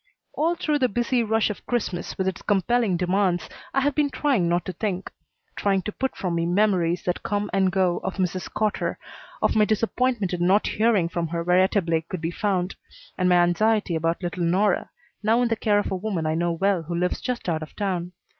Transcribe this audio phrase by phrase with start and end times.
[0.33, 4.49] All through the busy rush of Christmas with its compelling demands I have been trying
[4.49, 5.11] not to think;
[5.55, 8.51] trying to put from me memories that come and go of Mrs.
[8.51, 8.97] Cotter,
[9.43, 12.73] of my disappointment in not hearing from her where Etta Blake could be found,
[13.15, 14.89] and my anxiety about little Nora,
[15.21, 17.75] now in the care of a woman I know well who lives just out of
[17.75, 18.13] town.